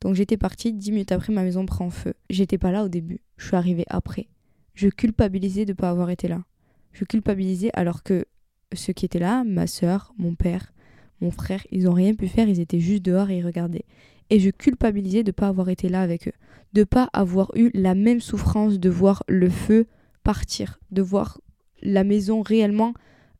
Donc 0.00 0.14
j'étais 0.14 0.36
partie 0.36 0.72
10 0.72 0.92
minutes 0.92 1.12
après 1.12 1.32
ma 1.32 1.42
maison 1.42 1.64
prend 1.64 1.88
feu. 1.90 2.14
J'étais 2.28 2.58
pas 2.58 2.72
là 2.72 2.84
au 2.84 2.88
début, 2.88 3.20
je 3.38 3.46
suis 3.46 3.56
arrivée 3.56 3.86
après. 3.88 4.28
Je 4.74 4.88
culpabilisais 4.88 5.64
de 5.64 5.72
ne 5.72 5.76
pas 5.76 5.88
avoir 5.88 6.10
été 6.10 6.28
là. 6.28 6.44
Je 6.92 7.04
culpabilisais 7.04 7.70
alors 7.72 8.02
que 8.02 8.26
ceux 8.74 8.92
qui 8.92 9.04
étaient 9.04 9.18
là, 9.18 9.44
ma 9.44 9.66
soeur, 9.66 10.12
mon 10.18 10.34
père, 10.34 10.72
mon 11.20 11.30
frère, 11.30 11.66
ils 11.70 11.84
n'ont 11.84 11.94
rien 11.94 12.14
pu 12.14 12.28
faire, 12.28 12.48
ils 12.48 12.60
étaient 12.60 12.80
juste 12.80 13.04
dehors 13.04 13.30
et 13.30 13.38
ils 13.38 13.46
regardaient. 13.46 13.86
Et 14.28 14.40
je 14.40 14.50
culpabilisais 14.50 15.22
de 15.22 15.28
ne 15.28 15.32
pas 15.32 15.48
avoir 15.48 15.68
été 15.68 15.88
là 15.88 16.02
avec 16.02 16.28
eux, 16.28 16.34
de 16.72 16.84
pas 16.84 17.08
avoir 17.12 17.50
eu 17.54 17.70
la 17.72 17.94
même 17.94 18.20
souffrance 18.20 18.78
de 18.78 18.90
voir 18.90 19.22
le 19.28 19.48
feu 19.48 19.86
partir, 20.24 20.78
de 20.90 21.00
voir 21.00 21.40
la 21.82 22.04
maison 22.04 22.42
réellement 22.42 22.92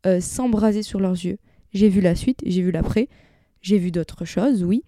euh, 0.06 0.20
s'embraser 0.20 0.82
sur 0.82 1.00
leurs 1.00 1.12
yeux. 1.12 1.38
J'ai 1.72 1.88
vu 1.88 2.00
la 2.00 2.14
suite, 2.14 2.40
j'ai 2.46 2.62
vu 2.62 2.70
l'après, 2.70 3.08
j'ai 3.60 3.78
vu 3.78 3.90
d'autres 3.90 4.24
choses, 4.24 4.64
oui, 4.64 4.84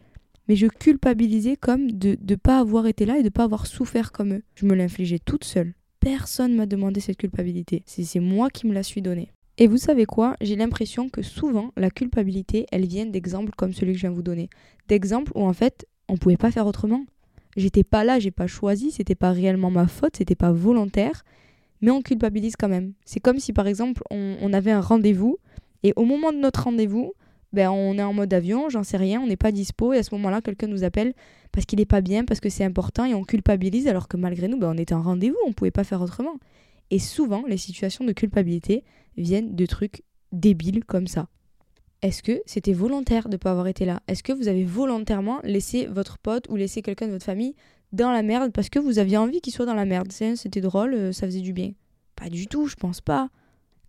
mais 0.48 0.56
je 0.56 0.66
culpabilisais 0.66 1.56
comme 1.56 1.90
de 1.92 2.16
ne 2.26 2.34
pas 2.36 2.58
avoir 2.58 2.86
été 2.86 3.04
là 3.04 3.16
et 3.16 3.22
de 3.22 3.24
ne 3.24 3.30
pas 3.30 3.44
avoir 3.44 3.66
souffert 3.66 4.12
comme 4.12 4.34
eux. 4.34 4.42
Je 4.54 4.64
me 4.64 4.74
l'infligeais 4.74 5.18
toute 5.18 5.44
seule. 5.44 5.74
Personne 6.00 6.54
m'a 6.54 6.66
demandé 6.66 7.00
cette 7.00 7.18
culpabilité. 7.18 7.82
C'est 7.86 8.20
moi 8.20 8.48
qui 8.48 8.66
me 8.66 8.72
la 8.72 8.82
suis 8.82 9.02
donnée. 9.02 9.30
Et 9.58 9.66
vous 9.66 9.76
savez 9.76 10.06
quoi? 10.06 10.36
J'ai 10.40 10.54
l'impression 10.54 11.08
que 11.08 11.22
souvent, 11.22 11.72
la 11.76 11.90
culpabilité, 11.90 12.66
elle 12.70 12.86
vient 12.86 13.06
d'exemples 13.06 13.52
comme 13.56 13.72
celui 13.72 13.92
que 13.92 13.98
je 13.98 14.02
viens 14.02 14.10
de 14.10 14.14
vous 14.14 14.22
donner. 14.22 14.48
D'exemples 14.86 15.32
où 15.34 15.42
en 15.42 15.52
fait, 15.52 15.86
on 16.08 16.16
pouvait 16.16 16.36
pas 16.36 16.52
faire 16.52 16.66
autrement. 16.66 17.04
J'étais 17.56 17.82
pas 17.82 18.04
là, 18.04 18.20
j'ai 18.20 18.30
pas 18.30 18.46
choisi, 18.46 18.92
c'était 18.92 19.16
pas 19.16 19.32
réellement 19.32 19.70
ma 19.70 19.88
faute, 19.88 20.16
c'était 20.16 20.36
pas 20.36 20.52
volontaire 20.52 21.24
mais 21.80 21.90
on 21.90 22.02
culpabilise 22.02 22.56
quand 22.56 22.68
même. 22.68 22.92
C'est 23.04 23.20
comme 23.20 23.38
si 23.38 23.52
par 23.52 23.66
exemple 23.66 24.02
on, 24.10 24.52
avait 24.52 24.70
un 24.70 24.80
rendez-vous 24.80 25.38
et 25.82 25.92
au 25.96 26.04
moment 26.04 26.32
de 26.32 26.38
notre 26.38 26.64
rendez-vous, 26.64 27.12
ben, 27.52 27.70
on 27.70 27.96
est 27.96 28.02
en 28.02 28.12
mode 28.12 28.32
avion, 28.34 28.68
j'en 28.68 28.82
sais 28.82 28.96
rien, 28.96 29.20
on 29.20 29.26
n'est 29.26 29.36
pas 29.36 29.52
dispo 29.52 29.92
et 29.92 29.98
à 29.98 30.02
ce 30.02 30.14
moment-là 30.14 30.40
quelqu'un 30.42 30.66
nous 30.66 30.84
appelle 30.84 31.14
parce 31.52 31.64
qu'il 31.64 31.78
n'est 31.78 31.86
pas 31.86 32.00
bien, 32.00 32.24
parce 32.24 32.40
que 32.40 32.50
c'est 32.50 32.64
important 32.64 33.04
et 33.04 33.14
on 33.14 33.24
culpabilise 33.24 33.88
alors 33.88 34.08
que 34.08 34.16
malgré 34.16 34.48
nous 34.48 34.58
ben, 34.58 34.72
on 34.74 34.78
était 34.78 34.94
en 34.94 35.02
rendez-vous, 35.02 35.38
on 35.46 35.50
ne 35.50 35.54
pouvait 35.54 35.70
pas 35.70 35.84
faire 35.84 36.02
autrement. 36.02 36.38
Et 36.90 36.98
souvent 36.98 37.44
les 37.46 37.56
situations 37.56 38.04
de 38.04 38.12
culpabilité 38.12 38.84
viennent 39.16 39.54
de 39.54 39.66
trucs 39.66 40.02
débiles 40.32 40.84
comme 40.84 41.06
ça. 41.06 41.28
Est-ce 42.00 42.22
que 42.22 42.42
c'était 42.46 42.72
volontaire 42.72 43.28
de 43.28 43.34
ne 43.34 43.38
pas 43.38 43.50
avoir 43.50 43.66
été 43.66 43.84
là? 43.84 44.00
Est-ce 44.06 44.22
que 44.22 44.32
vous 44.32 44.46
avez 44.46 44.64
volontairement 44.64 45.40
laissé 45.42 45.86
votre 45.86 46.18
pote 46.18 46.48
ou 46.48 46.54
laissé 46.54 46.80
quelqu'un 46.80 47.06
de 47.06 47.12
votre 47.12 47.24
famille 47.24 47.56
dans 47.92 48.10
la 48.10 48.22
merde 48.22 48.52
parce 48.52 48.68
que 48.68 48.78
vous 48.78 48.98
aviez 48.98 49.16
envie 49.16 49.40
qu'il 49.40 49.52
soit 49.52 49.66
dans 49.66 49.74
la 49.74 49.84
merde. 49.84 50.12
C'était 50.12 50.60
drôle, 50.60 50.94
euh, 50.94 51.12
ça 51.12 51.26
faisait 51.26 51.40
du 51.40 51.52
bien. 51.52 51.72
Pas 52.16 52.28
du 52.28 52.46
tout, 52.46 52.66
je 52.66 52.76
pense 52.76 53.00
pas. 53.00 53.30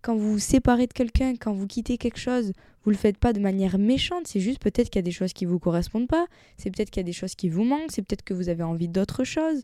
Quand 0.01 0.15
vous 0.15 0.34
vous 0.34 0.39
séparez 0.39 0.88
de 0.88 0.94
quelqu'un, 0.94 1.36
quand 1.36 1.53
vous 1.53 1.68
quittez 1.68 1.98
quelque 1.98 2.20
chose, 2.20 2.53
vous 2.84 2.91
le 2.91 2.96
faites 2.96 3.18
pas 3.18 3.34
de 3.34 3.39
manière 3.39 3.77
méchante, 3.77 4.27
c'est 4.27 4.39
juste 4.39 4.60
peut-être 4.60 4.89
qu'il 4.89 5.00
y 5.00 5.03
a 5.03 5.03
des 5.03 5.12
choses 5.12 5.34
qui 5.34 5.44
vous 5.44 5.60
correspondent 5.60 6.08
pas, 6.08 6.25
c'est 6.58 6.72
peut-être 6.72 6.89
qu'il 6.89 7.01
y 7.01 7.03
a 7.03 7.06
des 7.06 7.13
choses 7.13 7.36
qui 7.36 7.50
vous 7.50 7.65
manquent, 7.65 7.91
c'est 7.91 8.01
peut-être 8.01 8.24
que 8.24 8.34
vous 8.34 8.48
avez 8.48 8.63
envie 8.63 8.88
d'autre 8.88 9.25
chose. 9.25 9.63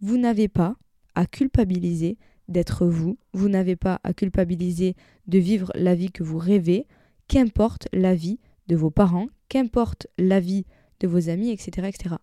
Vous 0.00 0.18
n'avez 0.18 0.48
pas 0.48 0.76
à 1.14 1.26
culpabiliser 1.26 2.18
d'être 2.48 2.86
vous, 2.86 3.16
vous 3.32 3.48
n'avez 3.48 3.76
pas 3.76 4.00
à 4.02 4.12
culpabiliser 4.12 4.96
de 5.28 5.38
vivre 5.38 5.70
la 5.74 5.94
vie 5.94 6.10
que 6.10 6.24
vous 6.24 6.38
rêvez, 6.38 6.86
qu'importe 7.28 7.88
la 7.92 8.14
vie 8.14 8.40
de 8.66 8.74
vos 8.76 8.90
parents, 8.90 9.28
qu'importe 9.48 10.08
la 10.18 10.40
vie 10.40 10.64
de 11.00 11.06
vos 11.06 11.28
amis, 11.28 11.50
etc. 11.50 11.88
etc. 11.88 12.16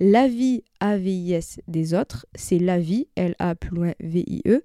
La 0.00 0.28
vie 0.28 0.62
A-V-I-S 0.78 1.60
des 1.66 1.92
autres, 1.92 2.26
c'est 2.36 2.60
la 2.60 2.78
vie, 2.78 3.08
L-A 3.16 3.56
plus 3.56 3.74
loin 3.74 3.94
V-I-E, 3.98 4.62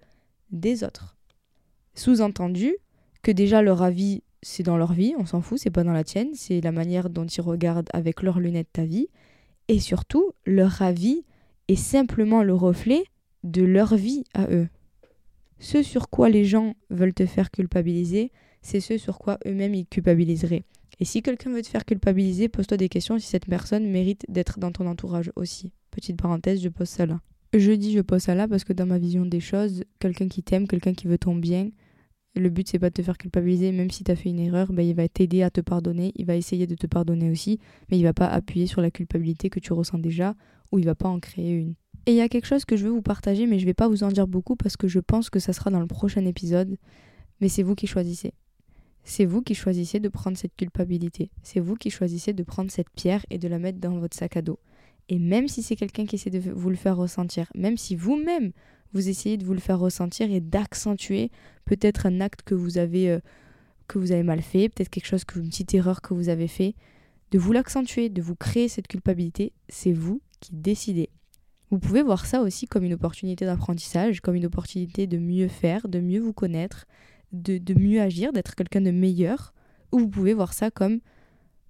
des 0.52 0.84
autres. 0.84 1.18
Sous-entendu 1.96 2.76
que 3.24 3.32
déjà 3.32 3.64
leur 3.64 3.82
avis, 3.82 4.22
c'est 4.44 4.62
dans 4.62 4.78
leur 4.78 4.94
vie, 4.94 5.16
on 5.18 5.26
s'en 5.26 5.42
fout, 5.42 5.58
c'est 5.58 5.72
pas 5.72 5.84
dans 5.84 5.92
la 5.92 6.04
tienne, 6.04 6.30
c'est 6.34 6.62
la 6.62 6.72
manière 6.72 7.10
dont 7.10 7.26
ils 7.26 7.42
regardent 7.42 7.90
avec 7.94 8.22
leurs 8.22 8.40
lunettes 8.40 8.72
ta 8.74 8.86
vie. 8.86 9.08
Et 9.70 9.80
surtout, 9.80 10.34
leur 10.46 10.84
avis 10.84 11.24
est 11.68 11.76
simplement 11.76 12.44
le 12.44 12.54
reflet 12.54 13.04
de 13.44 13.64
leur 13.64 13.96
vie 13.96 14.26
à 14.36 14.48
eux. 14.52 14.68
Ce 15.58 15.82
sur 15.82 16.10
quoi 16.10 16.30
les 16.30 16.46
gens 16.46 16.76
veulent 16.92 17.14
te 17.14 17.26
faire 17.26 17.50
culpabiliser, 17.50 18.32
c'est 18.64 18.80
ce 18.80 18.98
sur 18.98 19.20
quoi 19.20 19.38
eux-mêmes 19.46 19.76
ils 19.76 19.86
culpabiliseraient. 19.86 20.64
Et 21.00 21.06
si 21.06 21.22
quelqu'un 21.22 21.52
veut 21.52 21.62
te 21.62 21.68
faire 21.68 21.86
culpabiliser, 21.86 22.50
pose-toi 22.50 22.78
des 22.78 22.90
questions 22.90 23.20
si 23.20 23.28
cette 23.28 23.46
personne 23.46 23.86
mérite 23.86 24.26
d'être 24.30 24.60
dans 24.60 24.72
ton 24.72 24.88
entourage 24.88 25.32
aussi. 25.36 25.72
Petite 25.92 26.20
parenthèse, 26.20 26.62
je 26.62 26.70
pose 26.70 26.90
ça 26.90 27.06
là. 27.06 27.22
Je 27.54 27.72
dis 27.72 27.92
je 27.94 28.02
pose 28.02 28.22
ça 28.22 28.34
là 28.34 28.48
parce 28.48 28.64
que 28.64 28.74
dans 28.74 28.88
ma 28.88 28.98
vision 28.98 29.26
des 29.26 29.40
choses, 29.40 29.84
quelqu'un 30.00 30.28
qui 30.28 30.42
t'aime, 30.42 30.68
quelqu'un 30.68 30.94
qui 30.94 31.08
veut 31.08 31.20
ton 31.20 31.36
bien, 31.36 31.70
le 32.36 32.50
but 32.50 32.68
c'est 32.68 32.80
pas 32.80 32.90
de 32.90 32.96
te 32.96 33.04
faire 33.04 33.18
culpabiliser, 33.18 33.72
même 33.72 33.92
si 33.92 34.04
tu 34.04 34.12
as 34.12 34.16
fait 34.16 34.30
une 34.30 34.40
erreur, 34.40 34.74
ben, 34.74 34.82
il 34.82 34.96
va 34.96 35.08
t'aider 35.08 35.44
à 35.44 35.52
te 35.52 35.62
pardonner, 35.62 36.12
il 36.16 36.26
va 36.26 36.36
essayer 36.36 36.66
de 36.66 36.74
te 36.74 36.88
pardonner 36.88 37.30
aussi, 37.30 37.60
mais 37.92 38.00
il 38.00 38.04
va 38.04 38.14
pas 38.14 38.28
appuyer 38.28 38.66
sur 38.66 38.82
la 38.82 38.90
culpabilité 38.90 39.52
que 39.52 39.60
tu 39.60 39.74
ressens 39.74 40.00
déjà 40.00 40.36
ou 40.72 40.80
il 40.80 40.86
va 40.86 40.96
pas 40.96 41.10
en 41.10 41.20
créer 41.20 41.52
une. 41.52 41.76
Et 42.06 42.12
il 42.12 42.18
y 42.18 42.22
a 42.22 42.30
quelque 42.30 42.48
chose 42.48 42.66
que 42.66 42.76
je 42.76 42.86
veux 42.86 42.92
vous 42.92 43.02
partager, 43.02 43.46
mais 43.46 43.60
je 43.60 43.66
vais 43.66 43.74
pas 43.74 43.88
vous 43.88 44.04
en 44.04 44.10
dire 44.10 44.28
beaucoup 44.28 44.56
parce 44.56 44.76
que 44.76 44.88
je 44.88 45.00
pense 45.00 45.30
que 45.30 45.40
ça 45.40 45.54
sera 45.54 45.70
dans 45.70 45.80
le 45.80 45.88
prochain 45.88 46.26
épisode. 46.26 46.78
Mais 47.40 47.50
c'est 47.50 47.64
vous 47.64 47.76
qui 47.76 47.88
choisissez. 47.88 48.34
C'est 49.04 49.26
vous 49.26 49.42
qui 49.42 49.56
choisissez 49.56 50.00
de 50.00 50.10
prendre 50.10 50.38
cette 50.38 50.56
culpabilité. 50.56 51.30
C'est 51.42 51.60
vous 51.60 51.76
qui 51.76 51.90
choisissez 51.90 52.34
de 52.34 52.44
prendre 52.44 52.72
cette 52.72 52.90
pierre 52.90 53.26
et 53.30 53.38
de 53.38 53.48
la 53.48 53.60
mettre 53.60 53.80
dans 53.80 53.98
votre 53.98 54.16
sac 54.16 54.38
à 54.38 54.42
dos. 54.42 54.60
Et 55.10 55.20
même 55.20 55.48
si 55.48 55.62
c'est 55.62 55.76
quelqu'un 55.76 56.06
qui 56.06 56.16
essaie 56.16 56.30
de 56.30 56.40
vous 56.40 56.70
le 56.70 56.76
faire 56.76 56.96
ressentir, 56.96 57.48
même 57.56 57.78
si 57.78 57.96
vous-même 57.96 58.52
vous 58.94 59.10
essayez 59.10 59.38
de 59.38 59.46
vous 59.46 59.54
le 59.54 59.60
faire 59.60 59.80
ressentir 59.80 60.32
et 60.32 60.40
d'accentuer 60.40 61.32
peut-être 61.66 62.06
un 62.06 62.22
acte 62.22 62.44
que 62.44 62.56
vous 62.56 62.78
avez 62.78 63.10
euh, 63.10 63.20
que 63.88 64.00
vous 64.00 64.12
avez 64.12 64.24
mal 64.24 64.42
fait, 64.42 64.70
peut-être 64.70 64.90
quelque 64.90 65.08
chose 65.08 65.26
que 65.26 65.40
une 65.40 65.50
petite 65.50 65.74
erreur 65.74 66.02
que 66.02 66.14
vous 66.14 66.30
avez 66.30 66.48
fait, 66.48 66.74
de 67.32 67.40
vous 67.40 67.52
l'accentuer, 67.52 68.10
de 68.10 68.22
vous 68.22 68.36
créer 68.36 68.70
cette 68.70 68.88
culpabilité, 68.88 69.52
c'est 69.68 69.92
vous 69.92 70.22
qui 70.40 70.56
décidez. 70.56 71.10
Vous 71.70 71.80
pouvez 71.80 72.02
voir 72.02 72.26
ça 72.26 72.42
aussi 72.42 72.68
comme 72.68 72.84
une 72.84 72.94
opportunité 72.94 73.46
d'apprentissage, 73.46 74.22
comme 74.22 74.36
une 74.36 74.46
opportunité 74.46 75.08
de 75.08 75.18
mieux 75.18 75.48
faire, 75.48 75.88
de 75.90 76.00
mieux 76.00 76.20
vous 76.20 76.34
connaître, 76.34 76.86
de, 77.34 77.58
de 77.58 77.74
mieux 77.74 78.02
agir, 78.02 78.32
d'être 78.32 78.56
quelqu'un 78.56 78.82
de 78.82 78.92
meilleur, 78.92 79.54
ou 79.92 80.00
vous 80.00 80.08
pouvez 80.08 80.34
voir 80.34 80.54
ça 80.54 80.72
comme 80.72 81.00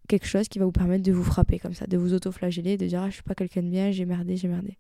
quelque 0.08 0.28
chose 0.28 0.48
qui 0.48 0.60
va 0.60 0.66
vous 0.66 0.72
permettre 0.72 1.04
de 1.04 1.12
vous 1.12 1.24
frapper 1.24 1.60
comme 1.60 1.74
ça, 1.74 1.88
de 1.88 1.98
vous 1.98 2.14
auto-flageller, 2.14 2.78
de 2.78 2.86
dire 2.86 3.02
ah, 3.02 3.10
je 3.10 3.16
suis 3.16 3.24
pas 3.24 3.36
quelqu'un 3.36 3.64
de 3.64 3.70
bien, 3.70 3.92
j'ai 3.92 4.06
merdé, 4.06 4.36
j'ai 4.38 4.48
merdé. 4.48 4.78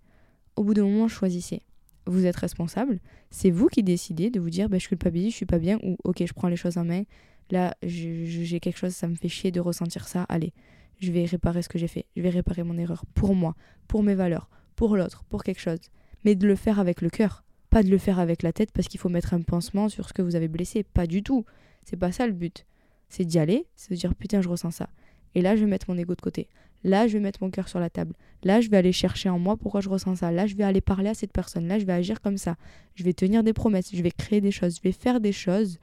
Au 0.55 0.63
bout 0.63 0.73
d'un 0.73 0.83
moment, 0.83 1.07
choisissez. 1.07 1.61
Vous 2.05 2.25
êtes 2.25 2.35
responsable. 2.35 2.99
C'est 3.31 3.49
vous 3.49 3.67
qui 3.67 3.81
décidez 3.81 4.29
de 4.29 4.39
vous 4.39 4.49
dire 4.49 4.69
bah, 4.69 4.77
je 4.77 4.87
culpabilise, 4.87 5.31
je 5.31 5.37
suis 5.37 5.45
pas 5.45 5.59
bien, 5.59 5.79
ou 5.83 5.97
ok, 6.03 6.23
je 6.25 6.33
prends 6.33 6.49
les 6.49 6.55
choses 6.55 6.77
en 6.77 6.85
main. 6.85 7.03
Là, 7.51 7.75
j'ai 7.83 8.59
quelque 8.59 8.77
chose, 8.77 8.93
ça 8.93 9.07
me 9.07 9.15
fait 9.15 9.29
chier 9.29 9.51
de 9.51 9.59
ressentir 9.59 10.07
ça. 10.07 10.23
Allez, 10.23 10.53
je 10.99 11.11
vais 11.11 11.25
réparer 11.25 11.61
ce 11.61 11.69
que 11.69 11.77
j'ai 11.77 11.87
fait. 11.87 12.05
Je 12.15 12.21
vais 12.21 12.29
réparer 12.29 12.63
mon 12.63 12.77
erreur 12.77 13.05
pour 13.13 13.35
moi, 13.35 13.55
pour 13.87 14.03
mes 14.03 14.15
valeurs, 14.15 14.49
pour 14.75 14.97
l'autre, 14.97 15.23
pour 15.29 15.43
quelque 15.43 15.61
chose. 15.61 15.79
Mais 16.25 16.35
de 16.35 16.47
le 16.47 16.55
faire 16.55 16.79
avec 16.79 17.01
le 17.01 17.09
cœur, 17.09 17.43
pas 17.73 17.81
de 17.81 17.89
le 17.89 17.97
faire 17.97 18.19
avec 18.19 18.43
la 18.43 18.53
tête 18.53 18.71
parce 18.71 18.87
qu'il 18.87 18.99
faut 18.99 19.09
mettre 19.09 19.33
un 19.33 19.41
pansement 19.41 19.89
sur 19.89 20.07
ce 20.07 20.13
que 20.13 20.21
vous 20.21 20.35
avez 20.35 20.47
blessé. 20.47 20.83
Pas 20.83 21.07
du 21.07 21.23
tout. 21.23 21.43
C'est 21.83 21.97
pas 21.97 22.11
ça 22.11 22.27
le 22.27 22.33
but. 22.33 22.67
C'est 23.09 23.25
d'y 23.25 23.39
aller, 23.39 23.65
c'est 23.75 23.89
de 23.89 23.95
dire 23.95 24.13
putain, 24.13 24.41
je 24.41 24.49
ressens 24.49 24.69
ça. 24.69 24.89
Et 25.33 25.41
là, 25.41 25.55
je 25.55 25.61
vais 25.61 25.69
mettre 25.69 25.89
mon 25.89 25.97
ego 25.97 26.13
de 26.13 26.21
côté. 26.21 26.49
Là, 26.83 27.07
je 27.07 27.13
vais 27.13 27.19
mettre 27.19 27.41
mon 27.41 27.49
cœur 27.49 27.67
sur 27.67 27.79
la 27.79 27.89
table. 27.89 28.13
Là, 28.43 28.61
je 28.61 28.69
vais 28.69 28.77
aller 28.77 28.91
chercher 28.91 29.29
en 29.29 29.39
moi 29.39 29.57
pourquoi 29.57 29.81
je 29.81 29.89
ressens 29.89 30.17
ça. 30.17 30.31
Là, 30.31 30.45
je 30.45 30.55
vais 30.55 30.63
aller 30.63 30.81
parler 30.81 31.09
à 31.09 31.15
cette 31.15 31.31
personne. 31.31 31.67
Là, 31.67 31.79
je 31.79 31.85
vais 31.85 31.93
agir 31.93 32.21
comme 32.21 32.37
ça. 32.37 32.57
Je 32.93 33.03
vais 33.03 33.13
tenir 33.13 33.43
des 33.43 33.53
promesses. 33.53 33.89
Je 33.91 34.03
vais 34.03 34.11
créer 34.11 34.39
des 34.39 34.51
choses. 34.51 34.77
Je 34.77 34.81
vais 34.81 34.91
faire 34.91 35.19
des 35.19 35.31
choses 35.31 35.79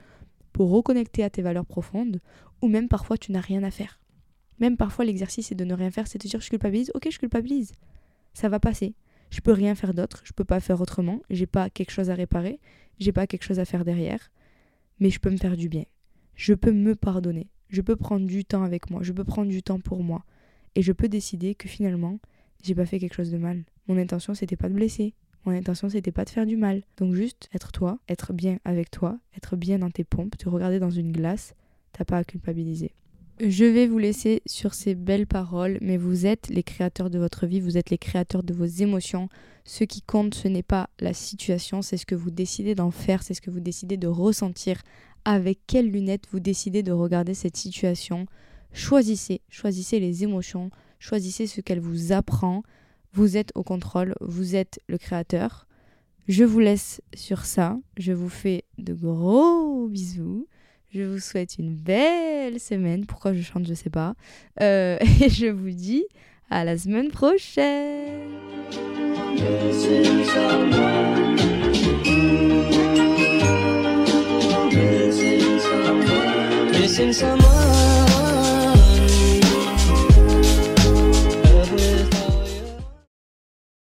pour 0.53 0.71
reconnecter 0.71 1.25
à 1.25 1.31
tes 1.31 1.43
valeurs 1.43 1.67
profondes. 1.67 2.21
Ou 2.63 2.69
même 2.69 2.87
parfois, 2.87 3.19
tu 3.19 3.33
n'as 3.33 3.41
rien 3.41 3.65
à 3.65 3.73
faire. 3.73 3.99
Même 4.61 4.77
parfois, 4.77 5.05
l'exercice, 5.05 5.49
c'est 5.49 5.57
de 5.57 5.65
ne 5.65 5.75
rien 5.75 5.91
faire. 5.91 6.07
C'est 6.07 6.23
de 6.23 6.29
dire 6.29 6.41
je 6.41 6.51
culpabilise. 6.51 6.93
Ok, 6.95 7.09
je 7.11 7.19
culpabilise 7.19 7.73
ça 8.35 8.49
va 8.49 8.61
passer. 8.61 8.95
Je 9.31 9.41
peux 9.41 9.53
rien 9.53 9.75
faire 9.75 9.95
d'autre, 9.95 10.23
je 10.25 10.33
peux 10.33 10.45
pas 10.45 10.61
faire 10.61 10.81
autrement, 10.81 11.21
j'ai 11.31 11.47
pas 11.47 11.71
quelque 11.71 11.91
chose 11.91 12.11
à 12.11 12.15
réparer, 12.15 12.59
j'ai 12.99 13.13
pas 13.13 13.27
quelque 13.27 13.45
chose 13.45 13.61
à 13.61 13.65
faire 13.65 13.85
derrière, 13.85 14.31
mais 14.99 15.11
je 15.11 15.21
peux 15.21 15.31
me 15.31 15.37
faire 15.37 15.57
du 15.57 15.69
bien. 15.69 15.85
Je 16.35 16.55
peux 16.55 16.73
me 16.73 16.95
pardonner, 16.95 17.49
je 17.69 17.81
peux 17.81 17.97
prendre 17.97 18.27
du 18.27 18.45
temps 18.45 18.65
avec 18.65 18.91
moi, 18.91 19.03
je 19.03 19.13
peux 19.13 19.25
prendre 19.25 19.51
du 19.51 19.63
temps 19.63 19.81
pour 19.81 20.03
moi 20.03 20.25
et 20.75 20.83
je 20.83 20.93
peux 20.93 21.09
décider 21.09 21.55
que 21.55 21.69
finalement, 21.69 22.19
j'ai 22.63 22.75
pas 22.75 22.87
fait 22.87 22.99
quelque 22.99 23.15
chose 23.15 23.31
de 23.31 23.39
mal. 23.39 23.65
Mon 23.87 23.97
intention 23.97 24.35
c'était 24.35 24.57
pas 24.57 24.69
de 24.69 24.75
blesser, 24.75 25.15
mon 25.45 25.53
intention 25.53 25.89
c'était 25.89 26.13
pas 26.13 26.25
de 26.25 26.31
faire 26.31 26.47
du 26.47 26.57
mal. 26.57 26.83
Donc 26.97 27.15
juste 27.15 27.49
être 27.55 27.73
toi, 27.73 27.99
être 28.09 28.33
bien 28.33 28.59
avec 28.65 28.91
toi, 28.91 29.19
être 29.37 29.57
bien 29.57 29.79
dans 29.79 29.91
tes 29.91 30.05
pompes, 30.05 30.37
te 30.37 30.49
regarder 30.49 30.79
dans 30.79 30.91
une 30.91 31.13
glace, 31.13 31.55
t'as 31.93 32.05
pas 32.05 32.19
à 32.19 32.25
culpabiliser. 32.25 32.93
Je 33.43 33.65
vais 33.65 33.87
vous 33.87 33.97
laisser 33.97 34.43
sur 34.45 34.75
ces 34.75 34.95
belles 34.95 35.27
paroles, 35.27 35.79
mais 35.81 35.97
vous 35.97 36.27
êtes 36.27 36.51
les 36.51 36.63
créateurs 36.63 37.09
de 37.09 37.19
votre 37.19 37.47
vie, 37.47 37.61
vous 37.61 37.79
êtes 37.79 37.89
les 37.89 37.97
créateurs 37.97 38.43
de 38.43 38.53
vos 38.53 38.67
émotions. 38.67 39.31
Ce 39.65 39.83
qui 39.83 40.03
compte, 40.03 40.35
ce 40.35 40.47
n'est 40.47 40.63
pas 40.63 40.91
la 40.99 41.15
situation, 41.15 41.81
c'est 41.81 41.97
ce 41.97 42.05
que 42.05 42.15
vous 42.15 42.31
décidez 42.31 42.75
d'en 42.75 42.91
faire, 42.91 43.23
c'est 43.23 43.33
ce 43.33 43.41
que 43.41 43.49
vous 43.49 43.61
décidez 43.61 43.97
de 43.97 44.09
ressentir, 44.09 44.83
avec 45.25 45.61
quelles 45.67 45.91
lunettes 45.91 46.27
vous 46.31 46.41
décidez 46.41 46.83
de 46.83 46.93
regarder 46.93 47.33
cette 47.33 47.57
situation? 47.57 48.27
Choisissez, 48.75 49.41
choisissez 49.49 50.01
les 50.01 50.23
émotions, 50.23 50.69
choisissez 50.99 51.47
ce 51.47 51.63
qu'elle 51.63 51.81
vous 51.81 52.13
apprend. 52.13 52.63
Vous 53.15 53.39
êtes 53.39 53.53
au 53.55 53.63
contrôle, 53.63 54.17
vous 54.21 54.55
êtes 54.55 54.81
le 54.87 54.99
créateur. 54.99 55.67
Je 56.29 56.45
vous 56.45 56.61
laisse 56.61 57.01
sur 57.15 57.47
ça, 57.47 57.79
je 57.97 58.13
vous 58.13 58.29
fais 58.29 58.65
de 58.77 58.93
gros 58.93 59.89
bisous. 59.89 60.40
Je 60.93 61.03
vous 61.03 61.21
souhaite 61.21 61.57
une 61.59 61.75
belle 61.75 62.59
semaine. 62.59 63.07
Pourquoi 63.07 63.33
je 63.33 63.43
chante, 63.43 63.67
je 63.67 63.75
sais 63.75 63.91
pas. 63.91 64.15
Euh, 64.61 64.99
et 65.21 65.29
je 65.29 65.47
vous 65.47 65.71
dis 65.71 66.05
à 66.51 66.65
la 66.65 66.77
semaine 66.77 67.11
prochaine. 67.11 68.29